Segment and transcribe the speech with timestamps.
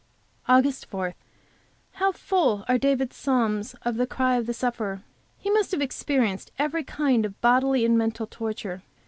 [0.47, 1.13] AUGUST 4.
[1.91, 5.03] How full are David's Psalms of the cry of the sufferer!
[5.37, 8.81] He must have experienced every kind of bodily and mental torture.